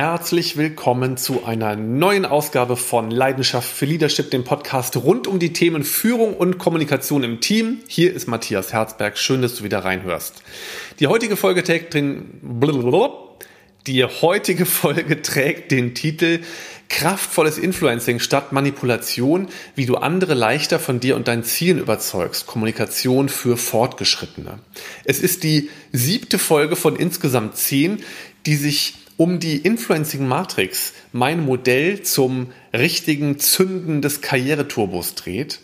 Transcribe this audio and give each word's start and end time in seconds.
Herzlich 0.00 0.56
willkommen 0.56 1.16
zu 1.16 1.44
einer 1.44 1.74
neuen 1.74 2.24
Ausgabe 2.24 2.76
von 2.76 3.10
Leidenschaft 3.10 3.68
für 3.68 3.84
Leadership, 3.84 4.30
dem 4.30 4.44
Podcast 4.44 4.96
rund 4.96 5.26
um 5.26 5.40
die 5.40 5.52
Themen 5.52 5.82
Führung 5.82 6.34
und 6.34 6.56
Kommunikation 6.56 7.24
im 7.24 7.40
Team. 7.40 7.78
Hier 7.88 8.14
ist 8.14 8.28
Matthias 8.28 8.72
Herzberg. 8.72 9.18
Schön, 9.18 9.42
dass 9.42 9.56
du 9.56 9.64
wieder 9.64 9.80
reinhörst. 9.80 10.40
Die 11.00 11.08
heutige 11.08 11.34
Folge 11.34 11.64
trägt 11.64 11.94
den, 11.94 12.30
die 13.88 14.04
heutige 14.04 14.66
Folge 14.66 15.20
trägt 15.20 15.72
den 15.72 15.96
Titel 15.96 16.42
Kraftvolles 16.88 17.58
Influencing 17.58 18.20
statt 18.20 18.52
Manipulation, 18.52 19.48
wie 19.74 19.86
du 19.86 19.96
andere 19.96 20.34
leichter 20.34 20.78
von 20.78 21.00
dir 21.00 21.16
und 21.16 21.26
deinen 21.26 21.42
Zielen 21.42 21.80
überzeugst. 21.80 22.46
Kommunikation 22.46 23.28
für 23.28 23.56
Fortgeschrittene. 23.56 24.60
Es 25.02 25.18
ist 25.18 25.42
die 25.42 25.70
siebte 25.90 26.38
Folge 26.38 26.76
von 26.76 26.94
insgesamt 26.94 27.56
zehn, 27.56 28.04
die 28.46 28.54
sich 28.54 28.94
um 29.18 29.38
die 29.40 29.58
Influencing 29.58 30.26
Matrix, 30.26 30.94
mein 31.12 31.44
Modell 31.44 32.00
zum 32.02 32.52
richtigen 32.72 33.38
Zünden 33.38 34.00
des 34.00 34.22
Karriereturbos 34.22 35.16
dreht. 35.16 35.58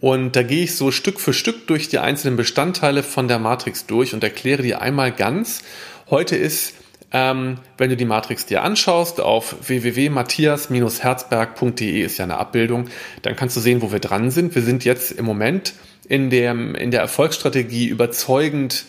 Und 0.00 0.36
da 0.36 0.42
gehe 0.42 0.64
ich 0.64 0.76
so 0.76 0.90
Stück 0.92 1.18
für 1.18 1.32
Stück 1.32 1.66
durch 1.66 1.88
die 1.88 1.98
einzelnen 1.98 2.36
Bestandteile 2.36 3.02
von 3.02 3.26
der 3.26 3.38
Matrix 3.38 3.86
durch 3.86 4.12
und 4.12 4.22
erkläre 4.22 4.62
dir 4.62 4.82
einmal 4.82 5.12
ganz. 5.12 5.62
Heute 6.10 6.36
ist, 6.36 6.74
ähm, 7.10 7.56
wenn 7.78 7.88
du 7.88 7.96
die 7.96 8.04
Matrix 8.04 8.44
dir 8.46 8.62
anschaust, 8.62 9.18
auf 9.18 9.56
www.matthias-herzberg.de 9.66 12.02
ist 12.02 12.18
ja 12.18 12.24
eine 12.24 12.36
Abbildung, 12.36 12.88
dann 13.22 13.34
kannst 13.34 13.56
du 13.56 13.60
sehen, 13.60 13.80
wo 13.80 13.92
wir 13.92 14.00
dran 14.00 14.30
sind. 14.30 14.54
Wir 14.54 14.62
sind 14.62 14.84
jetzt 14.84 15.12
im 15.12 15.24
Moment 15.24 15.72
in 16.06 16.28
der, 16.28 16.52
in 16.52 16.90
der 16.90 17.00
Erfolgsstrategie 17.00 17.88
überzeugend 17.88 18.84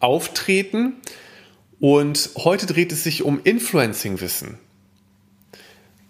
auftreten. 0.00 0.96
Und 1.84 2.30
heute 2.38 2.64
dreht 2.64 2.92
es 2.92 3.04
sich 3.04 3.24
um 3.24 3.42
Influencing-Wissen. 3.44 4.56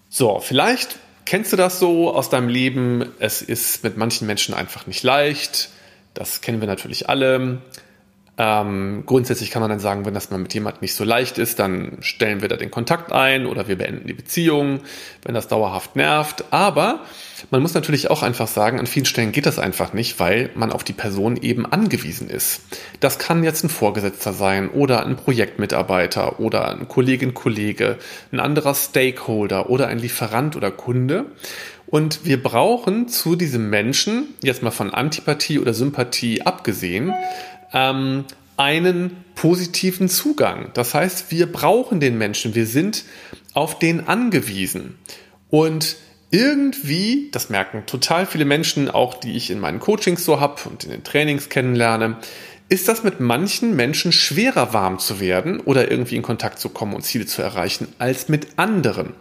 So, 0.09 0.39
vielleicht 0.39 1.01
kennst 1.25 1.53
du 1.53 1.57
das 1.57 1.81
so 1.81 2.15
aus 2.15 2.31
deinem 2.31 2.47
Leben. 2.47 3.13
Es 3.19 3.43
ist 3.43 3.83
mit 3.83 3.97
manchen 3.97 4.29
Menschen 4.29 4.55
einfach 4.55 4.87
nicht 4.87 5.03
leicht. 5.03 5.71
Das 6.15 6.43
kennen 6.43 6.61
wir 6.61 6.69
natürlich 6.69 7.09
alle. 7.09 7.61
Ähm, 8.37 9.05
grundsätzlich 9.07 9.53
kann 9.53 9.61
man 9.61 9.71
dann 9.71 9.79
sagen, 9.79 10.05
wenn 10.05 10.15
das 10.15 10.31
mal 10.31 10.39
mit 10.39 10.53
jemandem 10.55 10.81
nicht 10.81 10.95
so 10.95 11.05
leicht 11.05 11.39
ist, 11.39 11.61
dann 11.61 11.99
stellen 12.01 12.43
wir 12.43 12.49
da 12.49 12.57
den 12.57 12.71
Kontakt 12.71 13.13
ein 13.13 13.47
oder 13.47 13.69
wir 13.69 13.79
beenden 13.79 14.09
die 14.09 14.13
Beziehung, 14.13 14.81
wenn 15.23 15.35
das 15.35 15.47
dauerhaft 15.47 15.95
nervt. 15.95 16.45
Aber 16.51 17.01
man 17.51 17.63
muss 17.63 17.75
natürlich 17.75 18.11
auch 18.11 18.25
einfach 18.25 18.49
sagen, 18.49 18.81
an 18.81 18.87
vielen 18.87 19.07
Stellen 19.07 19.31
geht 19.31 19.47
das 19.47 19.61
einfach 19.61 19.93
nicht, 19.93 20.19
weil 20.19 20.51
man 20.57 20.73
auf 20.73 20.83
die 20.83 20.93
Person 20.93 21.37
eben 21.37 21.65
angewiesen 21.65 22.29
ist. 22.29 22.63
Das 22.99 23.21
kann 23.21 23.45
jetzt 23.45 23.63
ein 23.63 23.69
Vorgesetzter 23.69 24.33
sein 24.33 24.69
oder 24.69 25.07
ein 25.07 25.15
Projektmitarbeiter 25.15 26.41
oder 26.41 26.69
ein 26.71 26.89
Kollegin, 26.89 27.35
Kollege, 27.35 27.99
ein 28.33 28.41
anderer 28.41 28.75
Stakeholder 28.75 29.71
oder 29.71 29.87
ein 29.87 30.01
Lieferant 30.01 30.57
oder 30.57 30.73
Kunde. 30.73 31.27
Und 31.87 32.25
wir 32.25 32.43
brauchen 32.43 33.09
zu 33.09 33.37
diesem 33.37 33.71
Menschen, 33.71 34.35
jetzt 34.43 34.63
mal 34.65 34.73
von 34.73 34.93
Antipathie 34.93 35.61
oder 35.61 35.75
Sympathie 35.75 36.43
abgesehen, 36.43 37.13
ähm, 37.75 38.25
einen 38.57 39.25
positiven 39.35 40.09
Zugang. 40.09 40.71
Das 40.75 40.95
heißt, 40.95 41.31
wir 41.31 41.51
brauchen 41.51 42.01
den 42.01 42.17
Menschen, 42.17 42.55
wir 42.55 42.67
sind 42.67 43.05
auf 43.53 43.79
den 43.79 44.07
angewiesen. 44.07 44.97
Und 45.51 45.97
irgendwie, 46.31 47.29
das 47.31 47.51
merken 47.51 47.85
total 47.87 48.27
viele 48.27 48.45
Menschen, 48.45 48.91
auch 48.91 49.15
die 49.15 49.37
ich 49.37 49.51
in 49.51 49.61
meinen 49.61 49.81
Coachings 49.81 50.25
so 50.25 50.41
habe 50.41 50.63
und 50.69 50.85
in 50.85 50.91
den 50.91 51.05
Trainings 51.05 51.49
kennenlerne, 51.49 52.17
ist 52.69 52.89
das 52.89 53.05
mit 53.05 53.21
manchen 53.21 53.77
Menschen 53.77 54.11
schwerer 54.11 54.73
warm 54.73 54.99
zu 54.99 55.21
werden 55.21 55.61
oder 55.61 55.91
irgendwie 55.91 56.17
in 56.17 56.23
Kontakt 56.23 56.59
zu 56.59 56.71
kommen 56.71 56.95
und 56.95 57.03
Ziele 57.03 57.27
zu 57.27 57.43
erreichen 57.43 57.89
als 57.99 58.29
mit 58.29 58.49
anderen. 58.57 59.13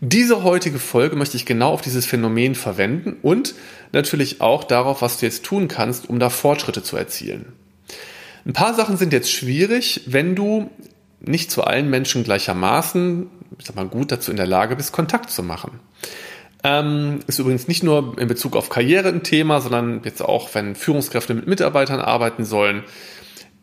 Diese 0.00 0.44
heutige 0.44 0.78
Folge 0.78 1.16
möchte 1.16 1.36
ich 1.36 1.46
genau 1.46 1.72
auf 1.72 1.80
dieses 1.80 2.04
Phänomen 2.04 2.54
verwenden 2.54 3.16
und 3.22 3.54
natürlich 3.92 4.40
auch 4.40 4.64
darauf, 4.64 5.00
was 5.00 5.18
du 5.18 5.26
jetzt 5.26 5.44
tun 5.44 5.66
kannst, 5.66 6.10
um 6.10 6.18
da 6.18 6.28
Fortschritte 6.28 6.82
zu 6.82 6.96
erzielen. 6.96 7.54
Ein 8.46 8.52
paar 8.52 8.74
Sachen 8.74 8.96
sind 8.96 9.12
jetzt 9.12 9.30
schwierig, 9.30 10.02
wenn 10.06 10.34
du 10.34 10.70
nicht 11.20 11.50
zu 11.50 11.64
allen 11.64 11.88
Menschen 11.88 12.24
gleichermaßen, 12.24 13.28
ich 13.58 13.66
sag 13.66 13.76
mal, 13.76 13.86
gut 13.86 14.12
dazu 14.12 14.30
in 14.30 14.36
der 14.36 14.46
Lage 14.46 14.76
bist, 14.76 14.92
Kontakt 14.92 15.30
zu 15.30 15.42
machen. 15.42 15.80
Ähm, 16.62 17.20
ist 17.26 17.38
übrigens 17.38 17.68
nicht 17.68 17.82
nur 17.82 18.18
in 18.18 18.28
Bezug 18.28 18.56
auf 18.56 18.68
Karriere 18.68 19.08
ein 19.08 19.22
Thema, 19.22 19.60
sondern 19.60 20.02
jetzt 20.04 20.22
auch, 20.22 20.54
wenn 20.54 20.74
Führungskräfte 20.74 21.34
mit 21.34 21.46
Mitarbeitern 21.46 22.00
arbeiten 22.00 22.44
sollen, 22.44 22.84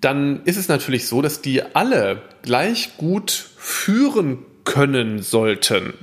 dann 0.01 0.43
ist 0.45 0.57
es 0.57 0.67
natürlich 0.67 1.07
so, 1.07 1.21
dass 1.21 1.41
die 1.41 1.63
alle 1.75 2.21
gleich 2.41 2.97
gut 2.97 3.31
führen 3.57 4.39
können 4.63 5.21
sollten. 5.21 5.93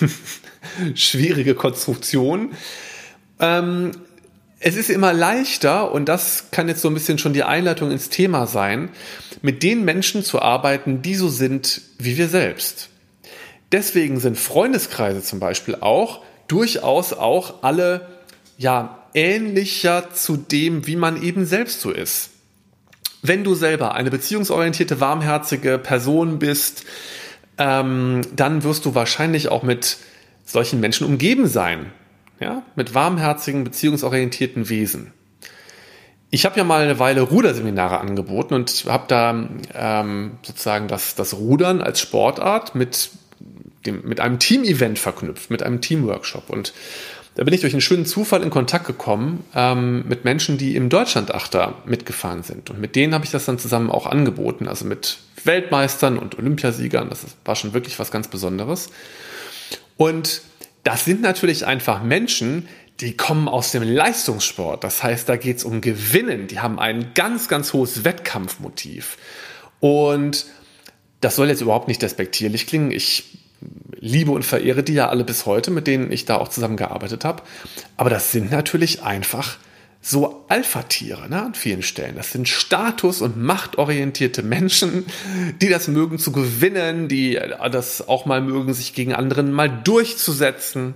Schwierige 0.94 1.54
Konstruktion. 1.54 2.50
Ähm, 3.38 3.92
es 4.62 4.76
ist 4.76 4.90
immer 4.90 5.14
leichter, 5.14 5.90
und 5.90 6.06
das 6.06 6.50
kann 6.50 6.68
jetzt 6.68 6.82
so 6.82 6.88
ein 6.88 6.94
bisschen 6.94 7.16
schon 7.16 7.32
die 7.32 7.44
Einleitung 7.44 7.90
ins 7.90 8.10
Thema 8.10 8.46
sein, 8.46 8.90
mit 9.40 9.62
den 9.62 9.86
Menschen 9.86 10.22
zu 10.22 10.40
arbeiten, 10.40 11.00
die 11.00 11.14
so 11.14 11.30
sind 11.30 11.80
wie 11.98 12.18
wir 12.18 12.28
selbst. 12.28 12.90
Deswegen 13.72 14.20
sind 14.20 14.38
Freundeskreise 14.38 15.22
zum 15.22 15.40
Beispiel 15.40 15.76
auch 15.80 16.22
durchaus 16.46 17.14
auch 17.14 17.62
alle 17.62 18.08
ja 18.58 18.98
ähnlicher 19.14 20.12
zu 20.12 20.36
dem, 20.36 20.86
wie 20.86 20.96
man 20.96 21.22
eben 21.22 21.46
selbst 21.46 21.80
so 21.80 21.90
ist. 21.90 22.30
Wenn 23.22 23.44
du 23.44 23.54
selber 23.54 23.94
eine 23.94 24.10
beziehungsorientierte, 24.10 25.00
warmherzige 25.00 25.78
Person 25.78 26.38
bist, 26.38 26.84
ähm, 27.56 28.20
dann 28.36 28.62
wirst 28.62 28.84
du 28.84 28.94
wahrscheinlich 28.94 29.48
auch 29.48 29.62
mit 29.62 29.96
solchen 30.44 30.80
Menschen 30.80 31.06
umgeben 31.06 31.46
sein 31.46 31.92
ja, 32.40 32.62
mit 32.74 32.94
warmherzigen, 32.94 33.64
beziehungsorientierten 33.64 34.68
Wesen. 34.68 35.12
Ich 36.30 36.44
habe 36.44 36.56
ja 36.56 36.64
mal 36.64 36.82
eine 36.82 36.98
Weile 36.98 37.22
Ruderseminare 37.22 37.98
angeboten 37.98 38.54
und 38.54 38.84
habe 38.88 39.04
da 39.08 39.48
ähm, 39.74 40.32
sozusagen 40.42 40.88
das, 40.88 41.16
das 41.16 41.34
Rudern 41.34 41.82
als 41.82 42.00
Sportart 42.00 42.74
mit, 42.74 43.10
dem, 43.84 44.02
mit 44.06 44.20
einem 44.20 44.38
Team-Event 44.38 44.98
verknüpft, 44.98 45.50
mit 45.50 45.62
einem 45.62 45.80
Teamworkshop. 45.80 46.48
Und 46.48 46.72
da 47.34 47.44
bin 47.44 47.52
ich 47.52 47.60
durch 47.60 47.74
einen 47.74 47.80
schönen 47.80 48.06
Zufall 48.06 48.42
in 48.42 48.50
Kontakt 48.50 48.86
gekommen 48.86 49.44
ähm, 49.54 50.04
mit 50.08 50.24
Menschen, 50.24 50.56
die 50.56 50.76
im 50.76 50.88
Deutschlandachter 50.88 51.74
mitgefahren 51.84 52.44
sind. 52.44 52.70
Und 52.70 52.80
mit 52.80 52.94
denen 52.94 53.12
habe 53.12 53.24
ich 53.24 53.30
das 53.32 53.44
dann 53.44 53.58
zusammen 53.58 53.90
auch 53.90 54.06
angeboten, 54.06 54.68
also 54.68 54.84
mit 54.84 55.18
Weltmeistern 55.44 56.16
und 56.16 56.38
Olympiasiegern. 56.38 57.08
Das 57.08 57.26
war 57.44 57.56
schon 57.56 57.72
wirklich 57.72 57.98
was 57.98 58.12
ganz 58.12 58.28
Besonderes. 58.28 58.90
Und 59.96 60.42
das 60.82 61.04
sind 61.04 61.20
natürlich 61.20 61.66
einfach 61.66 62.02
Menschen, 62.02 62.68
die 63.00 63.16
kommen 63.16 63.48
aus 63.48 63.72
dem 63.72 63.82
Leistungssport. 63.82 64.84
Das 64.84 65.02
heißt, 65.02 65.28
da 65.28 65.36
geht 65.36 65.58
es 65.58 65.64
um 65.64 65.80
Gewinnen. 65.80 66.46
Die 66.46 66.60
haben 66.60 66.78
ein 66.78 67.12
ganz, 67.14 67.48
ganz 67.48 67.72
hohes 67.72 68.04
Wettkampfmotiv. 68.04 69.16
Und 69.80 70.46
das 71.20 71.36
soll 71.36 71.48
jetzt 71.48 71.62
überhaupt 71.62 71.88
nicht 71.88 72.02
despektierlich 72.02 72.66
klingen. 72.66 72.90
Ich 72.90 73.38
liebe 73.98 74.30
und 74.30 74.44
verehre 74.44 74.82
die 74.82 74.94
ja 74.94 75.08
alle 75.08 75.24
bis 75.24 75.46
heute, 75.46 75.70
mit 75.70 75.86
denen 75.86 76.10
ich 76.12 76.24
da 76.24 76.36
auch 76.36 76.48
zusammengearbeitet 76.48 77.24
habe. 77.24 77.42
Aber 77.96 78.10
das 78.10 78.32
sind 78.32 78.50
natürlich 78.50 79.02
einfach 79.02 79.58
so 80.02 80.44
Alpha-Tiere 80.48 81.28
ne, 81.28 81.42
an 81.42 81.54
vielen 81.54 81.82
Stellen. 81.82 82.16
Das 82.16 82.32
sind 82.32 82.48
status- 82.48 83.20
und 83.20 83.36
machtorientierte 83.36 84.42
Menschen, 84.42 85.04
die 85.60 85.68
das 85.68 85.88
mögen 85.88 86.18
zu 86.18 86.32
gewinnen, 86.32 87.08
die 87.08 87.38
das 87.70 88.08
auch 88.08 88.24
mal 88.24 88.40
mögen, 88.40 88.72
sich 88.72 88.94
gegen 88.94 89.14
anderen 89.14 89.52
mal 89.52 89.68
durchzusetzen. 89.68 90.94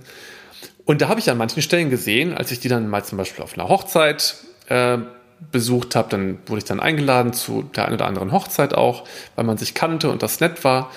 Und 0.85 1.01
da 1.01 1.07
habe 1.07 1.19
ich 1.19 1.29
an 1.29 1.37
manchen 1.37 1.61
Stellen 1.61 1.89
gesehen, 1.89 2.33
als 2.33 2.51
ich 2.51 2.59
die 2.59 2.67
dann 2.67 2.89
mal 2.89 3.03
zum 3.03 3.17
Beispiel 3.17 3.43
auf 3.43 3.57
einer 3.57 3.69
Hochzeit 3.69 4.37
äh, 4.69 4.97
besucht 5.51 5.95
habe, 5.95 6.09
dann 6.09 6.39
wurde 6.47 6.59
ich 6.59 6.65
dann 6.65 6.79
eingeladen 6.79 7.33
zu 7.33 7.63
der 7.63 7.85
einen 7.85 7.95
oder 7.95 8.07
anderen 8.07 8.31
Hochzeit 8.31 8.73
auch, 8.73 9.03
weil 9.35 9.45
man 9.45 9.57
sich 9.57 9.73
kannte 9.73 10.09
und 10.09 10.23
das 10.23 10.39
nett 10.39 10.63
war. 10.63 10.91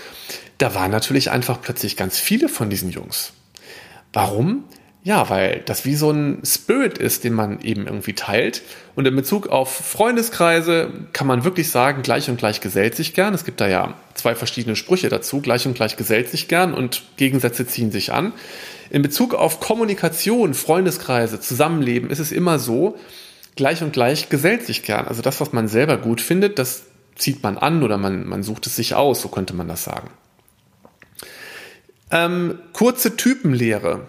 Da 0.58 0.74
waren 0.74 0.90
natürlich 0.90 1.30
einfach 1.30 1.60
plötzlich 1.60 1.96
ganz 1.96 2.18
viele 2.18 2.48
von 2.48 2.70
diesen 2.70 2.90
Jungs. 2.90 3.32
Warum? 4.12 4.64
Ja, 5.04 5.30
weil 5.30 5.62
das 5.64 5.84
wie 5.84 5.94
so 5.94 6.10
ein 6.10 6.42
Spirit 6.44 6.98
ist, 6.98 7.24
den 7.24 7.32
man 7.32 7.60
eben 7.60 7.86
irgendwie 7.86 8.14
teilt. 8.14 8.62
Und 8.94 9.06
in 9.06 9.14
Bezug 9.14 9.46
auf 9.46 9.72
Freundeskreise 9.72 10.90
kann 11.12 11.26
man 11.26 11.44
wirklich 11.44 11.70
sagen, 11.70 12.02
gleich 12.02 12.28
und 12.28 12.36
gleich 12.36 12.60
gesellt 12.60 12.96
sich 12.96 13.14
gern. 13.14 13.32
Es 13.32 13.44
gibt 13.44 13.60
da 13.60 13.68
ja 13.68 13.94
zwei 14.14 14.34
verschiedene 14.34 14.76
Sprüche 14.76 15.08
dazu. 15.08 15.40
Gleich 15.40 15.66
und 15.66 15.74
gleich 15.74 15.96
gesellt 15.96 16.28
sich 16.28 16.48
gern 16.48 16.74
und 16.74 17.04
Gegensätze 17.16 17.66
ziehen 17.66 17.92
sich 17.92 18.12
an. 18.12 18.32
In 18.90 19.02
Bezug 19.02 19.34
auf 19.34 19.60
Kommunikation, 19.60 20.54
Freundeskreise, 20.54 21.40
Zusammenleben 21.40 22.10
ist 22.10 22.18
es 22.18 22.32
immer 22.32 22.58
so, 22.58 22.98
gleich 23.54 23.82
und 23.82 23.92
gleich 23.92 24.28
gesellt 24.30 24.64
sich 24.66 24.82
gern. 24.82 25.06
Also 25.06 25.22
das, 25.22 25.40
was 25.40 25.52
man 25.52 25.68
selber 25.68 25.96
gut 25.96 26.20
findet, 26.20 26.58
das 26.58 26.84
zieht 27.14 27.42
man 27.42 27.58
an 27.58 27.82
oder 27.82 27.98
man, 27.98 28.26
man 28.26 28.42
sucht 28.42 28.66
es 28.66 28.76
sich 28.76 28.94
aus, 28.94 29.20
so 29.20 29.28
könnte 29.28 29.54
man 29.54 29.68
das 29.68 29.84
sagen. 29.84 30.10
Ähm, 32.10 32.58
kurze 32.72 33.16
Typenlehre. 33.16 34.06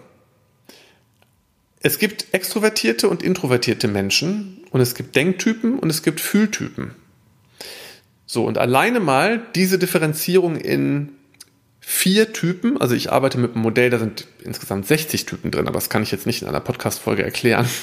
Es 1.80 1.98
gibt 1.98 2.26
extrovertierte 2.32 3.08
und 3.08 3.22
introvertierte 3.22 3.88
Menschen 3.88 4.64
und 4.70 4.80
es 4.80 4.94
gibt 4.94 5.16
Denktypen 5.16 5.78
und 5.78 5.88
es 5.88 6.02
gibt 6.02 6.20
Fühltypen. 6.20 6.94
So, 8.26 8.44
und 8.44 8.58
alleine 8.58 9.00
mal 9.00 9.42
diese 9.54 9.78
Differenzierung 9.78 10.56
in 10.56 11.12
vier 11.80 12.32
Typen. 12.32 12.80
Also 12.80 12.94
ich 12.94 13.10
arbeite 13.10 13.38
mit 13.38 13.54
einem 13.54 13.62
Modell, 13.62 13.90
da 13.90 13.98
sind 13.98 14.26
insgesamt 14.44 14.86
60 14.86 15.26
Typen 15.26 15.50
drin, 15.50 15.66
aber 15.66 15.74
das 15.74 15.88
kann 15.88 16.02
ich 16.02 16.12
jetzt 16.12 16.26
nicht 16.26 16.42
in 16.42 16.48
einer 16.48 16.60
Podcast-Folge 16.60 17.22
erklären. 17.22 17.68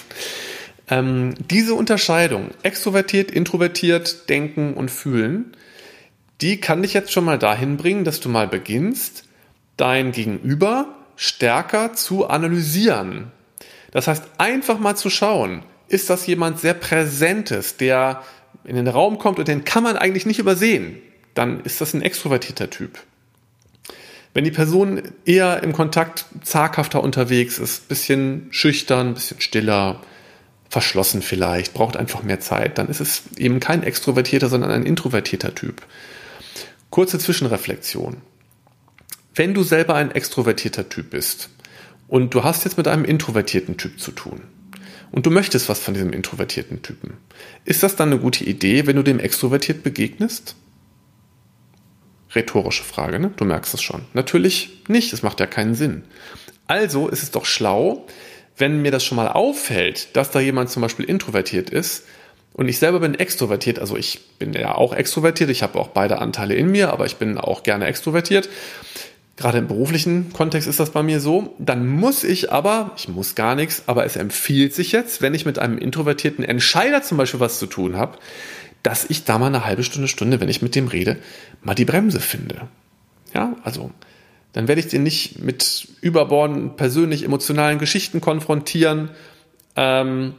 Ähm, 0.90 1.34
diese 1.52 1.74
Unterscheidung, 1.74 2.52
extrovertiert, 2.64 3.30
introvertiert, 3.30 4.30
denken 4.30 4.74
und 4.74 4.90
fühlen, 4.90 5.52
die 6.40 6.62
kann 6.62 6.82
dich 6.82 6.94
jetzt 6.94 7.12
schon 7.12 7.26
mal 7.26 7.38
dahin 7.38 7.76
bringen, 7.76 8.06
dass 8.06 8.22
du 8.22 8.30
mal 8.30 8.48
beginnst, 8.48 9.26
dein 9.76 10.14
Gegenüber 10.14 10.96
stärker 11.18 11.92
zu 11.92 12.28
analysieren. 12.28 13.34
Das 13.92 14.08
heißt, 14.08 14.24
einfach 14.38 14.80
mal 14.80 14.96
zu 14.96 15.10
schauen, 15.10 15.64
ist 15.88 16.10
das 16.10 16.28
jemand 16.28 16.60
sehr 16.60 16.74
Präsentes, 16.74 17.78
der 17.78 18.24
in 18.64 18.76
den 18.76 18.88
Raum 18.88 19.18
kommt 19.18 19.40
und 19.40 19.48
den 19.48 19.64
kann 19.64 19.84
man 19.84 19.98
eigentlich 19.98 20.26
nicht 20.26 20.40
übersehen, 20.40 20.98
dann 21.34 21.62
ist 21.62 21.82
das 21.82 21.94
ein 21.94 22.02
extrovertierter 22.02 22.70
Typ. 22.70 23.00
Wenn 24.34 24.44
die 24.44 24.52
Person 24.52 25.02
eher 25.26 25.64
im 25.64 25.74
Kontakt 25.74 26.26
zaghafter 26.44 27.02
unterwegs 27.02 27.58
ist, 27.58 27.88
bisschen 27.88 28.48
schüchtern, 28.52 29.14
bisschen 29.14 29.42
stiller, 29.42 30.02
verschlossen 30.70 31.22
vielleicht, 31.22 31.74
braucht 31.74 31.96
einfach 31.96 32.24
mehr 32.24 32.40
Zeit, 32.40 32.78
dann 32.78 32.90
ist 32.90 33.00
es 33.00 33.24
eben 33.38 33.60
kein 33.60 33.84
extrovertierter, 33.84 34.50
sondern 34.50 34.72
ein 34.72 34.86
introvertierter 34.86 35.56
Typ. 35.56 35.82
Kurze 36.90 37.20
Zwischenreflexion. 37.20 38.18
Wenn 39.34 39.54
du 39.54 39.64
selber 39.64 39.96
ein 39.96 40.12
extrovertierter 40.12 40.90
Typ 40.90 41.12
bist 41.12 41.50
und 42.08 42.34
du 42.34 42.44
hast 42.44 42.64
jetzt 42.64 42.78
mit 42.78 42.88
einem 42.88 43.06
introvertierten 43.06 43.78
Typ 43.78 44.00
zu 44.00 44.12
tun 44.12 44.42
und 45.12 45.26
du 45.26 45.32
möchtest 45.32 45.70
was 45.70 45.80
von 45.80 45.94
diesem 45.94 46.14
introvertierten 46.14 46.82
Typen, 46.82 47.18
ist 47.66 47.84
das 47.84 47.96
dann 47.96 48.12
eine 48.12 48.20
gute 48.20 48.44
Idee, 48.44 48.88
wenn 48.88 48.96
du 48.96 49.04
dem 49.04 49.20
extrovertiert 49.20 49.84
begegnest? 49.84 50.56
Rhetorische 52.36 52.84
Frage, 52.84 53.20
ne? 53.20 53.32
Du 53.38 53.46
merkst 53.46 53.74
es 53.74 53.82
schon. 53.82 54.02
Natürlich 54.14 54.84
nicht, 54.88 55.14
es 55.14 55.24
macht 55.24 55.40
ja 55.40 55.48
keinen 55.48 55.76
Sinn. 55.76 56.04
Also 56.68 57.08
ist 57.08 57.24
es 57.24 57.32
doch 57.32 57.46
schlau, 57.46 58.06
wenn 58.58 58.82
mir 58.82 58.92
das 58.92 59.04
schon 59.04 59.16
mal 59.16 59.30
auffällt, 59.30 60.16
dass 60.16 60.32
da 60.32 60.40
jemand 60.40 60.70
zum 60.70 60.82
Beispiel 60.82 61.06
introvertiert 61.06 61.70
ist 61.70 62.04
und 62.54 62.68
ich 62.68 62.80
selber 62.80 63.00
bin 63.00 63.16
extrovertiert, 63.16 63.80
also 63.80 63.96
ich 63.96 64.38
bin 64.40 64.54
ja 64.54 64.76
auch 64.76 64.94
extrovertiert, 64.94 65.50
ich 65.50 65.64
habe 65.64 65.80
auch 65.80 65.90
beide 65.90 66.20
Anteile 66.20 66.56
in 66.56 66.70
mir, 66.70 66.92
aber 66.92 67.06
ich 67.06 67.16
bin 67.16 67.38
auch 67.38 67.64
gerne 67.64 67.86
extrovertiert. 67.86 68.50
Gerade 69.38 69.60
im 69.60 69.68
beruflichen 69.68 70.34
Kontext 70.34 70.68
ist 70.68 70.80
das 70.80 70.90
bei 70.90 71.04
mir 71.04 71.20
so. 71.20 71.56
Dann 71.60 71.88
muss 71.88 72.24
ich 72.24 72.52
aber, 72.52 72.92
ich 72.98 73.08
muss 73.08 73.36
gar 73.36 73.54
nichts, 73.54 73.84
aber 73.86 74.04
es 74.04 74.16
empfiehlt 74.16 74.74
sich 74.74 74.92
jetzt, 74.92 75.22
wenn 75.22 75.36
ich 75.36 75.46
mit 75.46 75.60
einem 75.60 75.78
introvertierten 75.78 76.44
Entscheider 76.44 77.04
zum 77.04 77.20
Beispiel 77.20 77.40
was 77.40 77.60
zu 77.60 77.68
tun 77.68 77.98
habe, 77.98 78.18
dass 78.82 79.06
ich 79.08 79.26
da 79.26 79.38
mal 79.38 79.48
eine 79.48 79.64
halbe 79.64 79.84
Stunde, 79.84 80.08
Stunde, 80.08 80.40
wenn 80.42 80.50
ich 80.50 80.64
mit 80.64 80.74
dem 80.74 80.88
rede, 80.88 81.18
mal 81.62 81.76
die 81.76 81.86
Bremse 81.86 82.20
finde. 82.20 82.68
Ja, 83.34 83.56
also 83.64 83.92
dann 84.54 84.68
werde 84.68 84.82
ich 84.82 84.88
den 84.88 85.04
nicht 85.04 85.38
mit 85.44 85.88
überbordenden, 86.02 86.76
persönlich 86.76 87.24
emotionalen 87.24 87.78
Geschichten 87.78 88.22
konfrontieren, 88.22 89.12
ähm, 89.76 90.34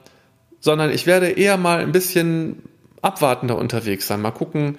sondern 0.59 0.91
ich 0.91 1.07
werde 1.07 1.29
eher 1.29 1.57
mal 1.57 1.81
ein 1.81 1.93
bisschen 1.93 2.65
abwartender 3.01 3.57
unterwegs 3.57 4.09
sein. 4.09 4.21
Mal 4.21 4.33
gucken, 4.33 4.77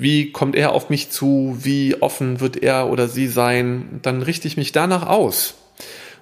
wie 0.00 0.32
kommt 0.32 0.56
er 0.56 0.72
auf 0.72 0.88
mich 0.88 1.10
zu, 1.10 1.58
wie 1.60 2.00
offen 2.00 2.40
wird 2.40 2.56
er 2.56 2.88
oder 2.88 3.06
sie 3.06 3.28
sein. 3.28 4.00
Dann 4.02 4.22
richte 4.22 4.48
ich 4.48 4.56
mich 4.56 4.72
danach 4.72 5.06
aus. 5.06 5.54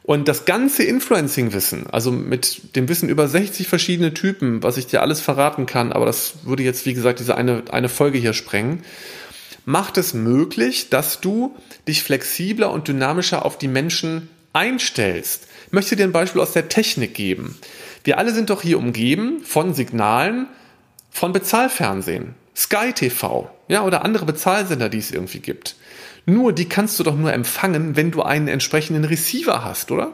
Und 0.02 0.26
das 0.26 0.46
ganze 0.46 0.82
Influencing-Wissen, 0.84 1.86
also 1.86 2.10
mit 2.10 2.74
dem 2.76 2.88
Wissen 2.88 3.08
über 3.08 3.28
60 3.28 3.68
verschiedene 3.68 4.14
Typen, 4.14 4.62
was 4.62 4.78
ich 4.78 4.86
dir 4.86 5.02
alles 5.02 5.20
verraten 5.20 5.66
kann, 5.66 5.92
aber 5.92 6.06
das 6.06 6.44
würde 6.44 6.62
jetzt, 6.62 6.86
wie 6.86 6.94
gesagt, 6.94 7.20
diese 7.20 7.36
eine, 7.36 7.64
eine 7.70 7.88
Folge 7.88 8.18
hier 8.18 8.32
sprengen, 8.32 8.82
macht 9.64 9.98
es 9.98 10.14
möglich, 10.14 10.88
dass 10.88 11.20
du 11.20 11.54
dich 11.86 12.02
flexibler 12.02 12.72
und 12.72 12.88
dynamischer 12.88 13.44
auf 13.44 13.58
die 13.58 13.68
Menschen 13.68 14.28
einstellst. 14.54 15.46
Ich 15.66 15.72
möchte 15.72 15.94
dir 15.94 16.04
ein 16.04 16.12
Beispiel 16.12 16.40
aus 16.40 16.52
der 16.52 16.70
Technik 16.70 17.14
geben. 17.14 17.58
Wir 18.02 18.18
alle 18.18 18.32
sind 18.32 18.48
doch 18.48 18.62
hier 18.62 18.78
umgeben 18.78 19.42
von 19.44 19.74
Signalen 19.74 20.48
von 21.10 21.32
Bezahlfernsehen, 21.32 22.34
Sky 22.58 22.92
TV, 22.92 23.48
ja, 23.68 23.84
oder 23.84 24.04
andere 24.04 24.26
Bezahlsender, 24.26 24.88
die 24.88 24.98
es 24.98 25.12
irgendwie 25.12 25.38
gibt. 25.38 25.76
Nur 26.26 26.52
die 26.52 26.68
kannst 26.68 26.98
du 26.98 27.04
doch 27.04 27.14
nur 27.14 27.32
empfangen, 27.32 27.94
wenn 27.94 28.10
du 28.10 28.22
einen 28.22 28.48
entsprechenden 28.48 29.04
Receiver 29.04 29.64
hast, 29.64 29.92
oder? 29.92 30.12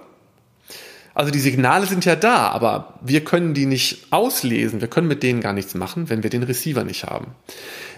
Also 1.14 1.30
die 1.30 1.40
Signale 1.40 1.86
sind 1.86 2.04
ja 2.04 2.16
da, 2.16 2.48
aber 2.48 2.98
wir 3.00 3.24
können 3.24 3.54
die 3.54 3.64
nicht 3.64 4.08
auslesen, 4.10 4.82
wir 4.82 4.88
können 4.88 5.08
mit 5.08 5.22
denen 5.22 5.40
gar 5.40 5.54
nichts 5.54 5.74
machen, 5.74 6.10
wenn 6.10 6.22
wir 6.22 6.28
den 6.28 6.42
Receiver 6.42 6.84
nicht 6.84 7.04
haben. 7.04 7.28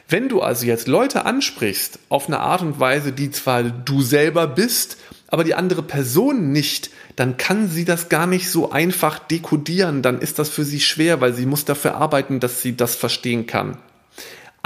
Wenn 0.09 0.29
du 0.29 0.41
also 0.43 0.65
jetzt 0.65 0.87
Leute 0.87 1.25
ansprichst 1.25 1.99
auf 2.09 2.29
eine 2.29 2.39
Art 2.39 2.63
und 2.63 2.79
Weise, 2.79 3.11
die 3.11 3.33
zwar 3.33 3.65
du 3.65 4.01
selber 4.01 4.47
bist, 4.47 4.97
aber 5.27 5.43
die 5.43 5.57
andere 5.57 5.83
Person 5.83 6.53
nicht, 6.53 6.91
dann 7.17 7.37
kann 7.37 7.69
sie 7.69 7.85
das 7.85 8.09
gar 8.09 8.29
nicht 8.29 8.49
so 8.49 8.71
einfach 8.71 9.19
dekodieren, 9.19 10.03
dann 10.03 10.21
ist 10.21 10.39
das 10.39 10.51
für 10.51 10.65
sie 10.65 10.81
schwer, 10.81 11.21
weil 11.21 11.33
sie 11.33 11.47
muss 11.47 11.65
dafür 11.65 11.97
arbeiten, 11.97 12.39
dass 12.39 12.63
sie 12.63 12.77
das 12.77 12.95
verstehen 12.95 13.49
kann. 13.49 13.79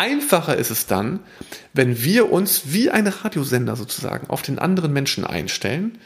Einfacher 0.00 0.56
ist 0.56 0.70
es 0.70 0.86
dann, 0.86 1.20
wenn 1.74 2.02
wir 2.02 2.32
uns 2.32 2.72
wie 2.72 2.88
ein 2.88 3.06
Radiosender 3.06 3.76
sozusagen 3.76 4.30
auf 4.30 4.40
den 4.40 4.58
anderen 4.58 4.94
Menschen 4.94 5.26
einstellen 5.26 5.98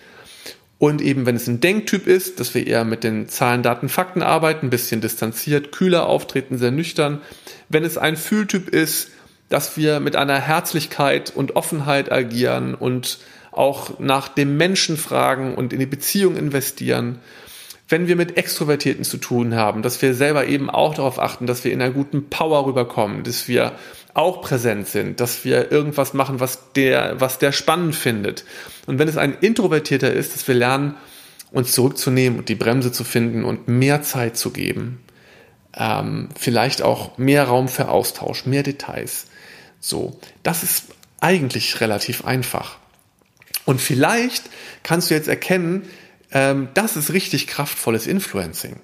und 0.78 1.00
eben, 1.00 1.26
wenn 1.26 1.36
es 1.36 1.46
ein 1.46 1.60
Denktyp 1.60 2.08
ist, 2.08 2.40
dass 2.40 2.56
wir 2.56 2.66
eher 2.66 2.84
mit 2.84 3.04
den 3.04 3.28
Zahlen, 3.28 3.62
Daten, 3.62 3.88
Fakten 3.88 4.20
arbeiten, 4.20 4.66
ein 4.66 4.70
bisschen 4.70 5.00
distanziert, 5.00 5.70
kühler 5.70 6.06
auftreten, 6.06 6.58
sehr 6.58 6.72
nüchtern. 6.72 7.20
Wenn 7.68 7.84
es 7.84 7.96
ein 7.96 8.16
Fühltyp 8.16 8.68
ist, 8.68 9.12
dass 9.48 9.76
wir 9.76 10.00
mit 10.00 10.16
einer 10.16 10.40
Herzlichkeit 10.40 11.30
und 11.32 11.54
Offenheit 11.54 12.10
agieren 12.10 12.74
und 12.74 13.20
auch 13.52 14.00
nach 14.00 14.26
dem 14.26 14.56
Menschen 14.56 14.96
fragen 14.96 15.54
und 15.54 15.72
in 15.72 15.78
die 15.78 15.86
Beziehung 15.86 16.36
investieren. 16.36 17.20
Wenn 17.88 18.08
wir 18.08 18.16
mit 18.16 18.36
Extrovertierten 18.38 19.04
zu 19.04 19.18
tun 19.18 19.54
haben, 19.54 19.82
dass 19.82 20.00
wir 20.00 20.14
selber 20.14 20.46
eben 20.46 20.70
auch 20.70 20.94
darauf 20.94 21.18
achten, 21.18 21.46
dass 21.46 21.64
wir 21.64 21.72
in 21.72 21.82
einer 21.82 21.92
guten 21.92 22.30
Power 22.30 22.66
rüberkommen, 22.66 23.24
dass 23.24 23.46
wir 23.46 23.72
auch 24.14 24.40
präsent 24.40 24.88
sind, 24.88 25.20
dass 25.20 25.44
wir 25.44 25.70
irgendwas 25.70 26.14
machen, 26.14 26.40
was 26.40 26.72
der, 26.72 27.20
was 27.20 27.38
der 27.38 27.52
spannend 27.52 27.94
findet. 27.94 28.44
Und 28.86 28.98
wenn 28.98 29.08
es 29.08 29.16
ein 29.16 29.36
Introvertierter 29.40 30.12
ist, 30.12 30.34
dass 30.34 30.48
wir 30.48 30.54
lernen, 30.54 30.94
uns 31.54 31.72
zurückzunehmen 31.72 32.38
und 32.38 32.48
die 32.48 32.56
Bremse 32.56 32.90
zu 32.90 33.04
finden 33.04 33.44
und 33.44 33.68
mehr 33.68 34.02
Zeit 34.02 34.36
zu 34.36 34.50
geben. 34.50 35.00
Ähm, 35.76 36.28
vielleicht 36.38 36.82
auch 36.82 37.16
mehr 37.16 37.44
Raum 37.44 37.68
für 37.68 37.88
Austausch, 37.88 38.44
mehr 38.44 38.64
Details. 38.64 39.26
So, 39.78 40.18
das 40.42 40.64
ist 40.64 40.86
eigentlich 41.20 41.80
relativ 41.80 42.24
einfach. 42.24 42.78
Und 43.66 43.80
vielleicht 43.80 44.44
kannst 44.82 45.10
du 45.10 45.14
jetzt 45.14 45.28
erkennen, 45.28 45.82
ähm, 46.34 46.68
das 46.74 46.96
ist 46.96 47.12
richtig 47.12 47.46
kraftvolles 47.46 48.06
Influencing. 48.06 48.76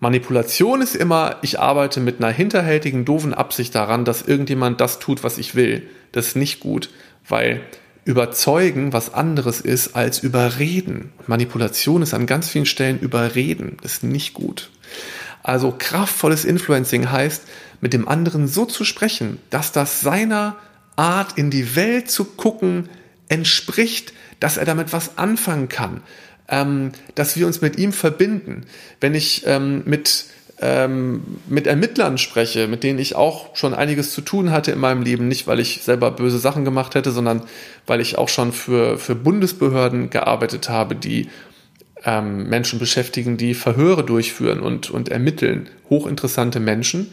Manipulation 0.00 0.80
ist 0.80 0.96
immer, 0.96 1.36
ich 1.42 1.60
arbeite 1.60 2.00
mit 2.00 2.18
einer 2.18 2.32
hinterhältigen, 2.32 3.04
doofen 3.04 3.34
Absicht 3.34 3.74
daran, 3.74 4.04
dass 4.04 4.22
irgendjemand 4.22 4.80
das 4.80 4.98
tut, 4.98 5.22
was 5.22 5.38
ich 5.38 5.54
will. 5.54 5.88
Das 6.12 6.28
ist 6.28 6.36
nicht 6.36 6.60
gut, 6.60 6.90
weil 7.28 7.62
überzeugen 8.04 8.92
was 8.92 9.12
anderes 9.12 9.60
ist 9.60 9.94
als 9.94 10.18
überreden. 10.20 11.12
Manipulation 11.26 12.02
ist 12.02 12.14
an 12.14 12.26
ganz 12.26 12.48
vielen 12.48 12.66
Stellen 12.66 12.98
überreden. 12.98 13.76
Das 13.82 13.94
ist 13.94 14.04
nicht 14.04 14.32
gut. 14.32 14.70
Also 15.42 15.74
kraftvolles 15.76 16.44
Influencing 16.44 17.10
heißt, 17.10 17.42
mit 17.80 17.92
dem 17.92 18.08
anderen 18.08 18.48
so 18.48 18.64
zu 18.64 18.84
sprechen, 18.84 19.38
dass 19.50 19.72
das 19.72 20.00
seiner 20.00 20.56
Art 20.96 21.38
in 21.38 21.50
die 21.50 21.76
Welt 21.76 22.10
zu 22.10 22.24
gucken 22.24 22.88
entspricht, 23.28 24.12
dass 24.40 24.56
er 24.56 24.64
damit 24.64 24.92
was 24.92 25.18
anfangen 25.18 25.68
kann, 25.68 26.02
ähm, 26.50 26.92
dass 27.14 27.36
wir 27.36 27.46
uns 27.46 27.60
mit 27.60 27.78
ihm 27.78 27.92
verbinden. 27.92 28.64
Wenn 29.00 29.14
ich 29.14 29.44
ähm, 29.46 29.82
mit 29.86 30.26
ähm, 30.62 31.22
mit 31.48 31.66
Ermittlern 31.66 32.18
spreche, 32.18 32.68
mit 32.68 32.82
denen 32.82 32.98
ich 32.98 33.16
auch 33.16 33.56
schon 33.56 33.72
einiges 33.72 34.12
zu 34.12 34.20
tun 34.20 34.50
hatte 34.50 34.72
in 34.72 34.78
meinem 34.78 35.02
Leben, 35.02 35.26
nicht 35.26 35.46
weil 35.46 35.58
ich 35.58 35.82
selber 35.82 36.10
böse 36.10 36.38
Sachen 36.38 36.66
gemacht 36.66 36.94
hätte, 36.94 37.12
sondern 37.12 37.44
weil 37.86 38.00
ich 38.00 38.18
auch 38.18 38.28
schon 38.28 38.52
für, 38.52 38.98
für 38.98 39.14
Bundesbehörden 39.14 40.10
gearbeitet 40.10 40.68
habe, 40.68 40.96
die 40.96 41.28
ähm, 42.04 42.48
Menschen 42.48 42.78
beschäftigen, 42.78 43.38
die 43.38 43.54
Verhöre 43.54 44.04
durchführen 44.04 44.60
und, 44.60 44.90
und 44.90 45.08
ermitteln, 45.08 45.68
hochinteressante 45.88 46.60
Menschen, 46.60 47.10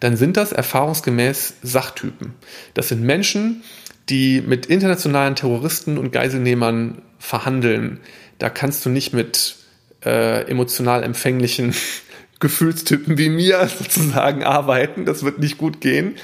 dann 0.00 0.16
sind 0.16 0.36
das 0.36 0.52
erfahrungsgemäß 0.52 1.54
Sachtypen. 1.62 2.34
Das 2.74 2.88
sind 2.88 3.02
Menschen, 3.02 3.62
die 4.08 4.40
mit 4.40 4.66
internationalen 4.66 5.34
Terroristen 5.34 5.98
und 5.98 6.12
Geiselnehmern 6.12 7.02
verhandeln. 7.18 8.00
Da 8.38 8.50
kannst 8.50 8.84
du 8.84 8.90
nicht 8.90 9.12
mit 9.12 9.56
äh, 10.04 10.48
emotional 10.48 11.02
empfänglichen 11.02 11.74
Gefühlstypen 12.40 13.18
wie 13.18 13.30
mir 13.30 13.68
sozusagen 13.78 14.44
arbeiten. 14.44 15.04
Das 15.04 15.22
wird 15.22 15.38
nicht 15.38 15.58
gut 15.58 15.80
gehen. 15.80 16.16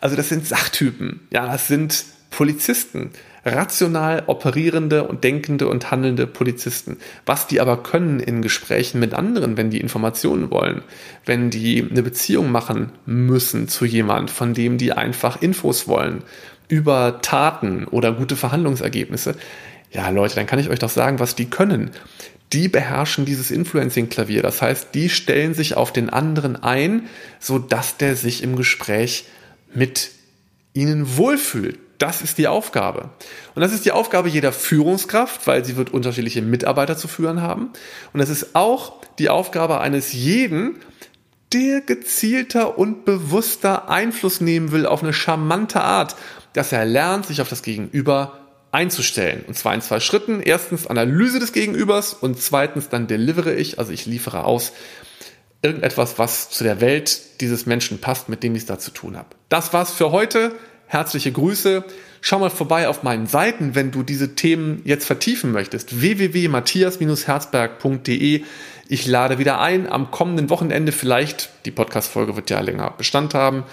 Also 0.00 0.16
das 0.16 0.28
sind 0.28 0.46
Sachtypen. 0.46 1.20
Ja, 1.30 1.46
das 1.46 1.68
sind 1.68 2.04
Polizisten 2.30 3.12
rational 3.44 4.24
operierende 4.26 5.04
und 5.04 5.24
denkende 5.24 5.68
und 5.68 5.90
handelnde 5.90 6.26
Polizisten. 6.26 6.98
Was 7.26 7.46
die 7.46 7.60
aber 7.60 7.82
können 7.82 8.20
in 8.20 8.42
Gesprächen 8.42 9.00
mit 9.00 9.14
anderen, 9.14 9.56
wenn 9.56 9.70
die 9.70 9.80
Informationen 9.80 10.50
wollen, 10.50 10.82
wenn 11.24 11.50
die 11.50 11.86
eine 11.88 12.02
Beziehung 12.02 12.52
machen 12.52 12.92
müssen 13.04 13.68
zu 13.68 13.84
jemand, 13.84 14.30
von 14.30 14.54
dem 14.54 14.78
die 14.78 14.92
einfach 14.92 15.42
Infos 15.42 15.88
wollen, 15.88 16.22
über 16.68 17.20
Taten 17.20 17.84
oder 17.86 18.12
gute 18.12 18.36
Verhandlungsergebnisse. 18.36 19.34
Ja, 19.92 20.08
Leute, 20.08 20.34
dann 20.34 20.46
kann 20.46 20.58
ich 20.58 20.70
euch 20.70 20.78
doch 20.78 20.90
sagen, 20.90 21.18
was 21.18 21.34
die 21.34 21.50
können. 21.50 21.90
Die 22.52 22.68
beherrschen 22.68 23.24
dieses 23.24 23.50
Influencing-Klavier. 23.50 24.42
Das 24.42 24.60
heißt, 24.62 24.88
die 24.94 25.08
stellen 25.08 25.54
sich 25.54 25.76
auf 25.76 25.92
den 25.92 26.10
anderen 26.10 26.56
ein, 26.62 27.08
sodass 27.40 27.98
der 27.98 28.16
sich 28.16 28.42
im 28.42 28.56
Gespräch 28.56 29.26
mit 29.74 30.10
ihnen 30.74 31.16
wohlfühlt. 31.16 31.78
Das 31.98 32.20
ist 32.20 32.38
die 32.38 32.48
Aufgabe. 32.48 33.10
Und 33.54 33.62
das 33.62 33.72
ist 33.72 33.84
die 33.84 33.92
Aufgabe 33.92 34.28
jeder 34.28 34.52
Führungskraft, 34.52 35.46
weil 35.46 35.64
sie 35.64 35.76
wird 35.76 35.90
unterschiedliche 35.90 36.42
Mitarbeiter 36.42 36.96
zu 36.96 37.06
führen 37.06 37.42
haben. 37.42 37.70
Und 38.12 38.20
es 38.20 38.28
ist 38.28 38.54
auch 38.56 38.94
die 39.18 39.28
Aufgabe 39.28 39.80
eines 39.80 40.12
jeden, 40.12 40.76
der 41.52 41.80
gezielter 41.82 42.78
und 42.78 43.04
bewusster 43.04 43.88
Einfluss 43.88 44.40
nehmen 44.40 44.72
will 44.72 44.86
auf 44.86 45.02
eine 45.02 45.12
charmante 45.12 45.82
Art, 45.82 46.16
dass 46.54 46.72
er 46.72 46.84
lernt, 46.84 47.26
sich 47.26 47.40
auf 47.40 47.48
das 47.48 47.62
Gegenüber 47.62 48.41
einzustellen. 48.72 49.44
Und 49.46 49.56
zwar 49.56 49.72
in 49.74 49.82
zwei 49.82 50.00
Schritten. 50.00 50.42
Erstens 50.42 50.88
Analyse 50.88 51.38
des 51.38 51.52
Gegenübers 51.52 52.14
und 52.14 52.40
zweitens 52.40 52.88
dann 52.88 53.06
delivere 53.06 53.54
ich, 53.54 53.78
also 53.78 53.92
ich 53.92 54.06
liefere 54.06 54.44
aus 54.44 54.72
irgendetwas, 55.60 56.18
was 56.18 56.48
zu 56.50 56.64
der 56.64 56.80
Welt 56.80 57.40
dieses 57.40 57.66
Menschen 57.66 58.00
passt, 58.00 58.28
mit 58.28 58.42
dem 58.42 58.56
ich 58.56 58.62
es 58.62 58.66
da 58.66 58.80
zu 58.80 58.90
tun 58.90 59.16
habe. 59.16 59.28
Das 59.48 59.72
war's 59.72 59.92
für 59.92 60.10
heute. 60.10 60.52
Herzliche 60.86 61.30
Grüße. 61.32 61.84
Schau 62.20 62.38
mal 62.38 62.50
vorbei 62.50 62.86
auf 62.88 63.02
meinen 63.02 63.26
Seiten, 63.26 63.74
wenn 63.74 63.90
du 63.90 64.02
diese 64.02 64.34
Themen 64.34 64.82
jetzt 64.84 65.06
vertiefen 65.06 65.50
möchtest. 65.52 65.98
www.matthias-herzberg.de. 66.00 68.44
Ich 68.88 69.06
lade 69.06 69.38
wieder 69.38 69.60
ein 69.60 69.90
am 69.90 70.10
kommenden 70.10 70.50
Wochenende 70.50 70.92
vielleicht, 70.92 71.48
die 71.64 71.70
Podcast-Folge 71.70 72.36
wird 72.36 72.50
ja 72.50 72.60
länger 72.60 72.92
Bestand 72.96 73.34
haben, 73.34 73.64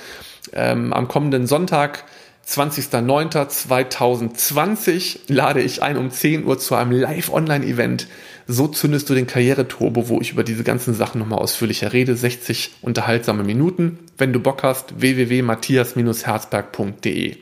ähm, 0.54 0.94
am 0.94 1.08
kommenden 1.08 1.48
Sonntag 1.48 2.06
20.09.2020 2.50 5.20
lade 5.28 5.62
ich 5.62 5.84
ein 5.84 5.98
um 5.98 6.10
10 6.10 6.46
Uhr 6.46 6.58
zu 6.58 6.74
einem 6.74 6.90
Live-Online-Event. 6.92 8.08
So 8.48 8.68
zündest 8.68 9.08
du 9.08 9.14
den 9.14 9.28
Karriereturbo, 9.28 10.10
wo 10.10 10.20
ich 10.20 10.32
über 10.32 10.44
diese 10.44 10.64
ganzen 10.64 10.96
Sachen 10.96 11.20
nochmal 11.20 11.38
ausführlicher 11.38 11.94
rede. 11.94 12.16
60 12.16 12.72
unterhaltsame 12.82 13.44
Minuten. 13.44 14.00
Wenn 14.18 14.34
du 14.34 14.40
Bock 14.40 14.64
hast, 14.64 15.00
www.matthias-herzberg.de. 15.00 17.38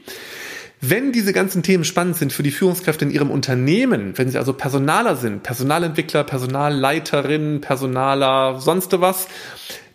Wenn 0.82 1.14
diese 1.14 1.32
ganzen 1.32 1.64
Themen 1.64 1.86
spannend 1.86 2.18
sind 2.18 2.34
für 2.34 2.44
die 2.44 2.52
Führungskräfte 2.52 3.06
in 3.06 3.12
ihrem 3.12 3.32
Unternehmen, 3.32 4.18
wenn 4.18 4.30
sie 4.30 4.38
also 4.38 4.52
Personaler 4.52 5.16
sind, 5.16 5.42
Personalentwickler, 5.42 6.26
Personalleiterinnen, 6.26 7.62
Personaler, 7.62 8.60
sonst 8.60 8.92
was, 9.00 9.30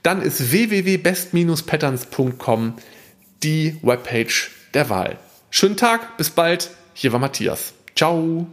dann 0.03 0.23
ist 0.23 0.51
www.best-patterns.com 0.51 2.77
die 3.43 3.77
Webpage 3.83 4.62
der 4.75 4.91
Wahl. 4.91 5.19
Schönen 5.51 5.77
Tag, 5.77 6.17
bis 6.17 6.31
bald. 6.31 6.71
Hier 6.95 7.13
war 7.13 7.21
Matthias. 7.21 7.75
Ciao. 7.95 8.47